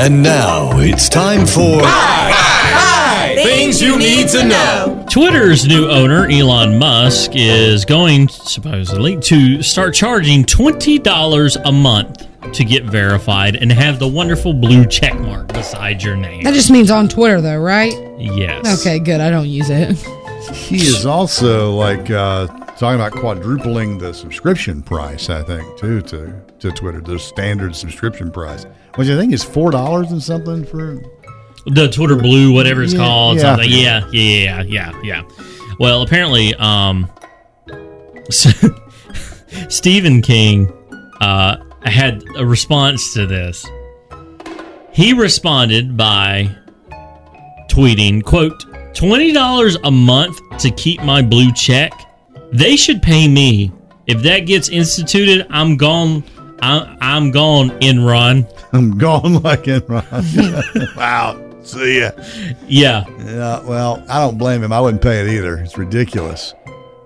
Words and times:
And 0.00 0.22
now 0.22 0.78
it's 0.78 1.10
time 1.10 1.44
for 1.46 1.78
Things 3.34 3.82
you 3.82 3.98
need 3.98 4.28
to 4.30 4.46
know. 4.46 5.04
Twitter's 5.10 5.66
new 5.68 5.90
owner, 5.90 6.26
Elon 6.26 6.78
Musk, 6.78 7.32
is 7.34 7.84
going 7.84 8.26
supposedly 8.28 9.20
to 9.20 9.62
start 9.62 9.92
charging 9.92 10.44
$20 10.44 11.56
a 11.66 11.70
month 11.72 12.26
to 12.54 12.64
get 12.64 12.84
verified 12.84 13.56
and 13.56 13.70
have 13.70 13.98
the 13.98 14.08
wonderful 14.08 14.54
blue 14.54 14.86
check 14.86 15.20
mark 15.20 15.48
beside 15.48 16.02
your 16.02 16.16
name. 16.16 16.44
That 16.44 16.54
just 16.54 16.70
means 16.70 16.90
on 16.90 17.06
Twitter, 17.06 17.42
though, 17.42 17.58
right? 17.58 17.92
Yes. 18.18 18.80
Okay, 18.80 19.00
good. 19.00 19.20
I 19.20 19.28
don't 19.28 19.50
use 19.50 19.68
it. 19.68 19.98
He 20.54 20.76
is 20.76 21.04
also 21.04 21.74
like 21.74 22.10
uh, 22.10 22.46
talking 22.80 22.96
about 23.00 23.12
quadrupling 23.12 23.98
the 23.98 24.12
subscription 24.12 24.82
price. 24.82 25.30
I 25.30 25.42
think 25.44 25.78
too 25.78 26.00
to 26.02 26.34
to 26.58 26.72
Twitter, 26.72 27.00
the 27.00 27.18
standard 27.18 27.76
subscription 27.76 28.32
price, 28.32 28.64
which 28.96 29.08
I 29.08 29.16
think 29.16 29.32
is 29.32 29.44
four 29.44 29.70
dollars 29.70 30.10
and 30.10 30.22
something 30.22 30.64
for. 30.64 31.00
The 31.66 31.88
Twitter 31.88 32.16
Blue, 32.16 32.52
whatever 32.54 32.82
it's 32.82 32.94
Yeah, 32.94 32.98
called. 33.00 33.36
yeah. 33.36 33.42
something. 33.42 33.68
Yeah, 33.70 34.08
yeah, 34.12 34.62
yeah, 34.62 34.62
yeah, 34.62 35.00
yeah. 35.02 35.22
Well, 35.78 36.00
apparently, 36.02 36.54
um, 36.54 37.06
Stephen 39.68 40.22
King 40.22 40.72
uh, 41.20 41.56
had 41.84 42.24
a 42.36 42.46
response 42.46 43.12
to 43.14 43.26
this. 43.26 43.66
He 44.92 45.12
responded 45.12 45.96
by 45.98 46.50
tweeting, 47.70 48.24
quote, 48.24 48.58
$20 48.94 49.76
a 49.84 49.90
month 49.90 50.38
to 50.60 50.70
keep 50.70 51.02
my 51.02 51.20
blue 51.22 51.52
check? 51.52 51.92
They 52.52 52.76
should 52.76 53.02
pay 53.02 53.28
me. 53.28 53.72
If 54.06 54.22
that 54.22 54.40
gets 54.40 54.68
instituted, 54.68 55.46
I'm 55.50 55.76
gone. 55.76 56.24
I'm, 56.62 56.98
I'm 57.00 57.30
gone, 57.30 57.70
Enron. 57.80 58.50
I'm 58.72 58.98
gone 58.98 59.42
like 59.42 59.64
Enron. 59.64 60.96
wow. 60.96 61.46
See 61.62 62.00
ya. 62.00 62.10
Yeah. 62.66 63.04
Yeah. 63.20 63.62
Well, 63.62 64.04
I 64.08 64.18
don't 64.20 64.38
blame 64.38 64.62
him. 64.62 64.72
I 64.72 64.80
wouldn't 64.80 65.02
pay 65.02 65.20
it 65.20 65.28
either. 65.28 65.58
It's 65.58 65.78
ridiculous. 65.78 66.54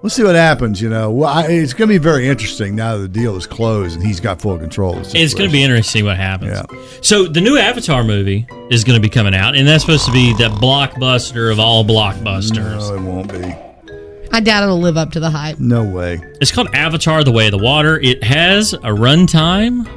We'll 0.01 0.11
see 0.11 0.23
what 0.23 0.35
happens. 0.35 0.83
You 0.83 0.91
know, 0.91 1.11
well, 1.11 1.31
I, 1.31 1.47
it's 1.47 1.73
going 1.73 1.89
to 1.89 1.95
be 1.95 1.99
very 1.99 2.29
interesting 2.29 2.77
now 2.77 2.99
that 2.99 3.03
the 3.03 3.09
deal 3.09 3.37
is 3.37 3.47
closed 3.47 3.97
and 3.97 4.07
he's 4.07 4.21
got 4.21 4.41
full 4.41 4.59
control. 4.59 4.99
It's 4.99 5.35
going 5.35 5.49
to 5.49 5.53
be 5.53 5.63
interesting 5.63 6.05
what 6.05 6.19
happens. 6.19 6.53
Yeah. 6.53 7.01
So 7.01 7.27
the 7.27 7.41
new 7.41 7.57
Avatar 7.57 8.05
movie 8.05 8.47
is 8.71 8.85
going 8.85 9.01
to 9.01 9.03
be 9.03 9.09
coming 9.09 9.35
out, 9.35 9.57
and 9.57 9.67
that's 9.67 9.83
supposed 9.83 10.05
to 10.05 10.13
be 10.13 10.35
the 10.35 10.51
blockbuster 10.51 11.51
of 11.51 11.59
all 11.59 11.85
blockbusters. 11.85 12.91
No, 12.91 12.95
it 12.95 13.01
won't 13.01 13.33
be. 13.33 13.74
I 14.35 14.41
doubt 14.41 14.65
it'll 14.65 14.81
live 14.81 14.97
up 14.97 15.13
to 15.13 15.21
the 15.21 15.31
hype. 15.31 15.61
No 15.61 15.85
way. 15.85 16.21
It's 16.41 16.51
called 16.51 16.75
Avatar: 16.75 17.23
The 17.23 17.31
Way 17.31 17.47
of 17.47 17.53
the 17.53 17.59
Water. 17.59 18.01
It 18.01 18.25
has 18.25 18.73
a 18.73 18.91
runtime 18.91 19.89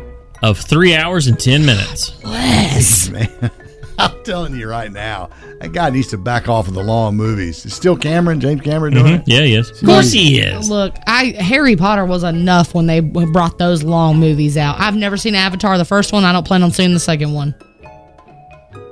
of 0.43 0.59
three 0.59 0.93
hours 0.93 1.25
and 1.25 1.39
ten 1.39 1.65
minutes. 1.65 2.11
Bless. 2.11 3.09
Man, 3.09 3.51
I'm 3.97 4.23
telling 4.23 4.55
you 4.55 4.69
right 4.69 4.91
now, 4.91 5.31
that 5.59 5.71
guy 5.71 5.89
needs 5.89 6.09
to 6.09 6.19
back 6.19 6.47
off 6.47 6.67
of 6.67 6.75
the 6.75 6.83
long 6.83 7.15
movies. 7.15 7.65
Is 7.65 7.73
still 7.73 7.97
Cameron, 7.97 8.39
James 8.39 8.61
Cameron 8.61 8.93
doing 8.93 9.05
mm-hmm. 9.07 9.21
it? 9.21 9.27
Yeah, 9.27 9.41
yes, 9.41 9.71
of 9.71 9.87
course 9.87 10.11
he 10.11 10.39
is. 10.39 10.69
Look, 10.69 10.93
I 11.07 11.33
Harry 11.39 11.75
Potter 11.75 12.05
was 12.05 12.23
enough 12.23 12.75
when 12.75 12.85
they 12.85 12.99
brought 12.99 13.57
those 13.57 13.81
long 13.81 14.19
movies 14.19 14.55
out. 14.55 14.79
I've 14.79 14.95
never 14.95 15.17
seen 15.17 15.33
Avatar, 15.33 15.79
the 15.79 15.85
first 15.85 16.13
one. 16.13 16.25
I 16.25 16.31
don't 16.31 16.45
plan 16.45 16.61
on 16.61 16.69
seeing 16.69 16.93
the 16.93 16.99
second 16.99 17.33
one. 17.33 17.55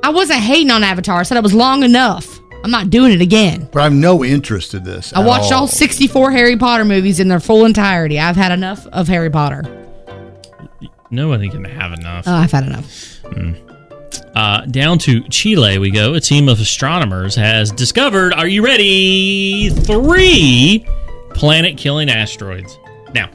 I 0.01 0.09
wasn't 0.09 0.39
hating 0.39 0.71
on 0.71 0.83
Avatar. 0.83 1.19
I 1.19 1.23
said 1.23 1.37
it 1.37 1.43
was 1.43 1.53
long 1.53 1.83
enough. 1.83 2.34
I'm 2.65 2.71
not 2.71 2.89
doing 2.89 3.11
it 3.11 3.21
again. 3.21 3.69
But 3.71 3.81
I 3.81 3.83
have 3.83 3.93
no 3.93 4.25
interest 4.25 4.73
in 4.73 4.83
this. 4.83 5.13
I 5.13 5.21
at 5.21 5.27
watched 5.27 5.53
all 5.53 5.61
all 5.61 5.67
64 5.67 6.31
Harry 6.31 6.57
Potter 6.57 6.83
movies 6.83 7.19
in 7.19 7.27
their 7.27 7.39
full 7.39 7.63
entirety. 7.63 8.19
I've 8.19 8.35
had 8.35 8.51
enough 8.51 8.87
of 8.87 9.07
Harry 9.07 9.29
Potter. 9.29 9.63
Nobody 11.11 11.47
can 11.47 11.63
have 11.63 11.93
enough. 11.93 12.23
Oh, 12.27 12.33
I've 12.33 12.51
had 12.51 12.63
enough. 12.63 13.19
Uh, 14.35 14.61
down 14.65 14.97
to 14.97 15.21
Chile 15.29 15.77
we 15.77 15.91
go. 15.91 16.15
A 16.15 16.19
team 16.19 16.49
of 16.49 16.59
astronomers 16.59 17.35
has 17.35 17.71
discovered, 17.71 18.33
are 18.33 18.47
you 18.47 18.65
ready? 18.65 19.69
Three 19.69 20.87
planet 21.35 21.77
killing 21.77 22.09
asteroids. 22.09 22.79
Now, 23.13 23.29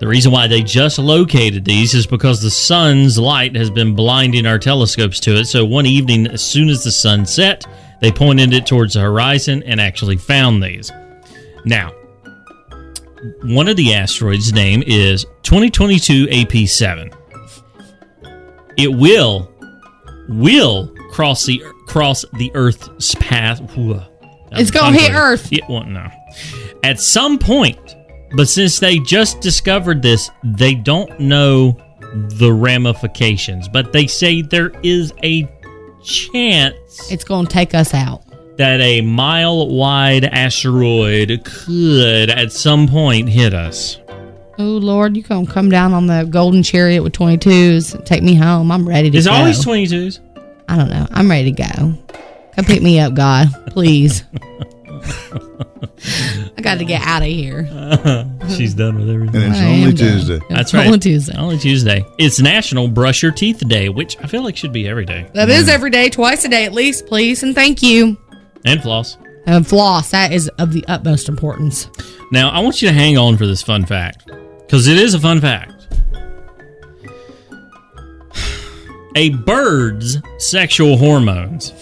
the 0.00 0.06
reason 0.06 0.32
why 0.32 0.48
they 0.48 0.62
just 0.62 0.98
located 0.98 1.64
these 1.64 1.94
is 1.94 2.06
because 2.06 2.42
the 2.42 2.50
sun's 2.50 3.16
light 3.16 3.56
has 3.56 3.70
been 3.70 3.94
blinding 3.94 4.44
our 4.44 4.58
telescopes 4.58 5.18
to 5.20 5.36
it. 5.36 5.46
So 5.46 5.64
one 5.64 5.86
evening, 5.86 6.26
as 6.26 6.44
soon 6.44 6.68
as 6.68 6.84
the 6.84 6.92
sun 6.92 7.24
set, 7.24 7.64
they 8.00 8.12
pointed 8.12 8.52
it 8.52 8.66
towards 8.66 8.94
the 8.94 9.00
horizon 9.00 9.62
and 9.64 9.80
actually 9.80 10.16
found 10.16 10.62
these. 10.62 10.90
Now, 11.64 11.92
one 13.42 13.68
of 13.68 13.76
the 13.76 13.94
asteroids' 13.94 14.52
name 14.52 14.82
is 14.86 15.24
2022 15.42 16.26
AP7. 16.26 17.14
It 18.76 18.88
will 18.88 19.50
will 20.28 20.88
cross 21.10 21.46
the 21.46 21.62
cross 21.86 22.24
the 22.34 22.50
Earth's 22.54 23.14
path. 23.16 23.60
Whew. 23.74 24.00
It's 24.52 24.70
gonna 24.70 24.96
hit 24.96 25.12
Earth. 25.12 25.52
It 25.52 25.66
won't. 25.68 25.88
No. 25.88 26.08
At 26.82 27.00
some 27.00 27.38
point, 27.38 27.96
but 28.36 28.48
since 28.48 28.78
they 28.78 28.98
just 28.98 29.40
discovered 29.40 30.02
this, 30.02 30.30
they 30.44 30.74
don't 30.74 31.18
know 31.18 31.76
the 32.12 32.52
ramifications. 32.52 33.68
But 33.68 33.92
they 33.92 34.06
say 34.06 34.42
there 34.42 34.72
is 34.82 35.12
a 35.22 35.44
chance 36.02 37.10
It's 37.10 37.24
going 37.24 37.46
to 37.46 37.52
take 37.52 37.74
us 37.74 37.92
out. 37.94 38.22
that 38.58 38.80
a 38.80 39.00
mile 39.02 39.68
wide 39.68 40.24
asteroid 40.24 41.42
could 41.44 42.30
at 42.30 42.52
some 42.52 42.88
point 42.88 43.28
hit 43.28 43.52
us. 43.54 43.98
Oh, 44.58 44.62
Lord, 44.78 45.16
you 45.16 45.22
to 45.22 45.46
come 45.46 45.68
down 45.68 45.92
on 45.92 46.06
the 46.06 46.24
golden 46.24 46.62
chariot 46.62 47.02
with 47.02 47.12
22s 47.12 48.04
take 48.06 48.22
me 48.22 48.34
home. 48.34 48.72
I'm 48.72 48.88
ready 48.88 49.10
to 49.10 49.18
It's 49.18 49.26
go. 49.26 49.32
always 49.34 49.62
22s. 49.64 50.20
I 50.68 50.76
don't 50.76 50.88
know. 50.88 51.06
I'm 51.10 51.30
ready 51.30 51.52
to 51.52 51.62
go. 51.62 51.94
Come 52.54 52.64
pick 52.64 52.80
me 52.82 52.98
up, 52.98 53.12
God. 53.14 53.48
Please. 53.68 54.24
I 56.56 56.62
got 56.62 56.78
to 56.78 56.84
get 56.84 57.02
out 57.02 57.22
of 57.22 57.28
here. 57.28 57.64
She's 58.56 58.74
done 58.74 58.98
with 58.98 59.10
everything. 59.10 59.42
And 59.42 59.52
it's 59.52 59.60
I 59.60 59.66
only 59.66 59.82
am 59.82 59.94
done. 59.94 59.96
Tuesday. 59.96 60.40
That's 60.48 60.60
It's 60.60 60.74
right. 60.74 60.86
only 60.86 60.98
Tuesday. 60.98 61.36
Only 61.36 61.58
Tuesday. 61.58 62.04
It's 62.18 62.40
National 62.40 62.88
Brush 62.88 63.22
Your 63.22 63.32
Teeth 63.32 63.66
Day, 63.68 63.88
which 63.88 64.16
I 64.22 64.26
feel 64.26 64.42
like 64.42 64.56
should 64.56 64.72
be 64.72 64.88
every 64.88 65.04
day. 65.04 65.28
That 65.34 65.48
is 65.48 65.66
mm. 65.66 65.72
every 65.72 65.90
day, 65.90 66.08
twice 66.08 66.44
a 66.44 66.48
day 66.48 66.64
at 66.64 66.72
least, 66.72 67.06
please, 67.06 67.42
and 67.42 67.54
thank 67.54 67.82
you. 67.82 68.16
And 68.64 68.82
floss. 68.82 69.16
And 69.46 69.66
floss, 69.66 70.10
that 70.10 70.32
is 70.32 70.48
of 70.58 70.72
the 70.72 70.84
utmost 70.88 71.28
importance. 71.28 71.88
Now, 72.32 72.50
I 72.50 72.60
want 72.60 72.82
you 72.82 72.88
to 72.88 72.94
hang 72.94 73.16
on 73.16 73.36
for 73.36 73.46
this 73.46 73.62
fun 73.62 73.86
fact 73.86 74.26
because 74.66 74.88
it 74.88 74.98
is 74.98 75.14
a 75.14 75.20
fun 75.20 75.40
fact. 75.40 75.72
A 79.14 79.30
bird's 79.30 80.18
sexual 80.38 80.98
hormones. 80.98 81.72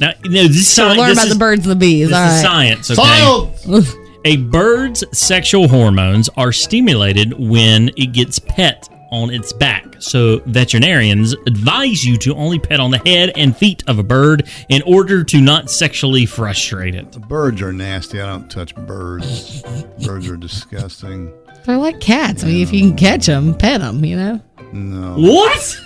Now, 0.00 0.12
you 0.24 0.30
know, 0.30 0.48
this, 0.48 0.66
So 0.68 0.88
sci- 0.88 0.96
learn 0.98 1.08
this 1.10 1.18
about 1.18 1.26
is, 1.26 1.32
the 1.34 1.38
birds 1.38 1.66
and 1.66 1.70
the 1.72 1.76
bees. 1.76 2.08
This 2.08 2.16
All 2.16 2.26
is 2.26 2.32
right. 2.32 2.42
science, 2.42 2.90
okay? 2.90 3.96
A 4.26 4.36
bird's 4.36 5.02
sexual 5.18 5.66
hormones 5.68 6.28
are 6.36 6.52
stimulated 6.52 7.32
when 7.38 7.88
it 7.96 8.12
gets 8.12 8.38
pet 8.38 8.86
on 9.10 9.30
its 9.30 9.52
back. 9.52 9.86
So 9.98 10.38
veterinarians 10.46 11.32
advise 11.46 12.04
you 12.04 12.16
to 12.18 12.34
only 12.34 12.58
pet 12.58 12.80
on 12.80 12.90
the 12.90 12.98
head 12.98 13.32
and 13.34 13.56
feet 13.56 13.82
of 13.88 13.98
a 13.98 14.02
bird 14.02 14.46
in 14.68 14.82
order 14.82 15.24
to 15.24 15.40
not 15.40 15.70
sexually 15.70 16.26
frustrate 16.26 16.94
it. 16.94 17.12
Birds 17.28 17.62
are 17.62 17.72
nasty. 17.72 18.20
I 18.20 18.26
don't 18.26 18.50
touch 18.50 18.74
birds. 18.76 19.62
birds 20.04 20.28
are 20.28 20.36
disgusting. 20.36 21.32
They're 21.64 21.78
like 21.78 22.00
cats. 22.00 22.44
I 22.44 22.48
mean, 22.48 22.62
if 22.62 22.72
you 22.72 22.80
can 22.88 22.96
catch 22.96 23.26
them, 23.26 23.54
pet 23.54 23.80
them, 23.80 24.04
you 24.04 24.16
know? 24.16 24.40
No. 24.72 25.14
What? 25.16 25.80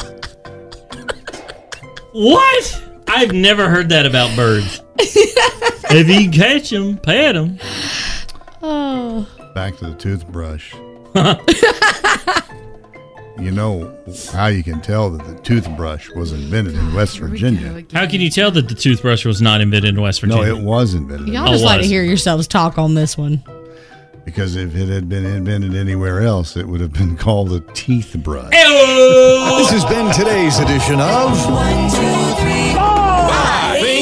what? 2.12 2.82
I've 3.14 3.32
never 3.32 3.68
heard 3.68 3.88
that 3.90 4.06
about 4.06 4.34
birds. 4.36 4.80
if 4.98 6.08
you 6.08 6.30
catch 6.30 6.70
them, 6.70 6.98
pet 6.98 7.34
them. 7.34 7.58
Oh. 8.60 9.28
Back 9.54 9.76
to 9.78 9.86
the 9.86 9.94
toothbrush. 9.94 10.74
you 13.38 13.50
know 13.52 13.96
how 14.32 14.46
you 14.46 14.64
can 14.64 14.80
tell 14.80 15.10
that 15.10 15.24
the 15.26 15.40
toothbrush 15.42 16.10
was 16.10 16.32
invented 16.32 16.74
in 16.74 16.92
West 16.92 17.18
Virginia. 17.18 17.84
How 17.92 18.06
can 18.08 18.20
you 18.20 18.30
tell 18.30 18.50
that 18.50 18.68
the 18.68 18.74
toothbrush 18.74 19.24
was 19.24 19.40
not 19.40 19.60
invented 19.60 19.94
in 19.94 20.00
West 20.00 20.20
Virginia? 20.20 20.44
No, 20.46 20.58
it 20.58 20.62
was 20.62 20.94
invented. 20.94 21.28
in 21.28 21.34
Y'all 21.34 21.48
Oh, 21.48 21.52
just 21.52 21.64
like 21.64 21.82
to 21.82 21.86
hear 21.86 22.02
yourselves 22.02 22.48
talk 22.48 22.78
on 22.78 22.94
this 22.94 23.16
one. 23.16 23.44
Because 24.24 24.56
if 24.56 24.74
it 24.74 24.88
had 24.88 25.08
been 25.08 25.26
invented 25.26 25.76
anywhere 25.76 26.22
else, 26.22 26.56
it 26.56 26.66
would 26.66 26.80
have 26.80 26.92
been 26.92 27.16
called 27.26 27.52
a 27.52 27.60
teeth 27.74 28.16
brush. 28.18 28.50
This 28.50 29.70
has 29.70 29.84
been 29.84 30.12
today's 30.12 30.58
edition 30.58 30.98
of 31.00 31.38
Five 31.44 33.03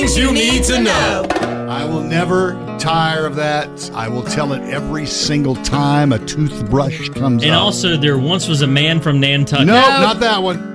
things 0.03 0.19
you 0.19 0.33
need 0.33 0.65
to 0.65 0.81
know. 0.81 1.27
I 1.71 1.85
will 1.85 2.03
never 2.03 2.55
tire 2.81 3.25
of 3.25 3.37
that. 3.37 3.91
I 3.95 4.09
will 4.09 4.25
tell 4.25 4.53
it 4.53 4.61
every 4.63 5.07
single 5.07 5.55
time 5.57 6.13
a 6.13 6.19
toothbrush 6.27 7.09
comes 7.11 7.45
And 7.45 7.53
up. 7.53 7.63
also, 7.63 7.97
there 7.97 8.19
once 8.19 8.49
was 8.49 8.63
a 8.63 8.67
man 8.67 9.01
from 9.01 9.21
Nantucket. 9.21 9.67
no, 9.67 9.75
not 9.75 10.19
that 10.21 10.43
one. 10.43 10.71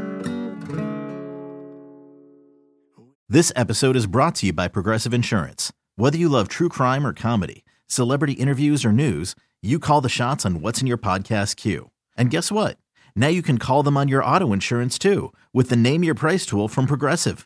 This 3.30 3.52
episode 3.58 3.98
is 3.98 4.08
brought 4.08 4.36
to 4.36 4.46
you 4.48 4.54
by 4.54 4.70
Progressive 4.70 5.14
Insurance. 5.14 5.74
Whether 5.98 6.18
you 6.18 6.30
love 6.30 6.48
true 6.48 6.70
crime 6.70 7.06
or 7.06 7.12
comedy, 7.12 7.66
celebrity 7.88 8.34
interviews 8.34 8.86
or 8.86 8.94
news, 8.94 9.36
you 9.62 9.78
call 9.80 10.00
the 10.00 10.08
shots 10.08 10.46
on 10.46 10.62
what's 10.62 10.80
in 10.80 10.88
your 10.88 10.98
podcast 10.98 11.58
queue. 11.58 11.92
And 12.16 12.30
guess 12.30 12.50
what? 12.50 12.78
Now 13.16 13.28
you 13.28 13.42
can 13.42 13.58
call 13.58 13.84
them 13.84 13.98
on 13.98 14.08
your 14.08 14.24
auto 14.24 14.54
insurance 14.54 14.98
too 14.98 15.34
with 15.54 15.68
the 15.70 15.76
Name 15.76 16.04
Your 16.06 16.16
Price 16.16 16.46
tool 16.46 16.70
from 16.70 16.88
Progressive. 16.88 17.46